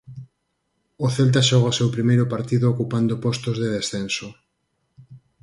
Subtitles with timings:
[1.05, 4.27] O Celta xoga o seu primeiro partido ocupando postos de descenso.